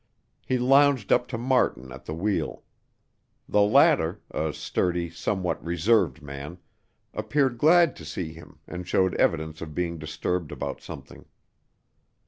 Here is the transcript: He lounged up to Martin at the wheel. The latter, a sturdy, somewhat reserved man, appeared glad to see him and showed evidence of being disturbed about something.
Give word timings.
He 0.43 0.57
lounged 0.57 1.11
up 1.11 1.27
to 1.27 1.37
Martin 1.37 1.91
at 1.91 2.05
the 2.05 2.13
wheel. 2.15 2.63
The 3.47 3.61
latter, 3.61 4.19
a 4.31 4.51
sturdy, 4.51 5.11
somewhat 5.11 5.63
reserved 5.63 6.23
man, 6.23 6.57
appeared 7.13 7.59
glad 7.59 7.95
to 7.97 8.03
see 8.05 8.33
him 8.33 8.57
and 8.67 8.87
showed 8.87 9.13
evidence 9.17 9.61
of 9.61 9.75
being 9.75 9.99
disturbed 9.99 10.51
about 10.51 10.81
something. 10.81 11.25